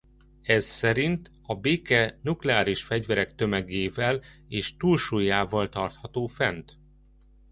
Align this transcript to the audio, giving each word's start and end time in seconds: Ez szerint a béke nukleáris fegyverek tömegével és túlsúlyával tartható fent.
Ez 0.41 0.65
szerint 0.65 1.31
a 1.41 1.55
béke 1.55 2.19
nukleáris 2.21 2.83
fegyverek 2.83 3.35
tömegével 3.35 4.21
és 4.47 4.77
túlsúlyával 4.77 5.69
tartható 5.69 6.27
fent. 6.27 6.77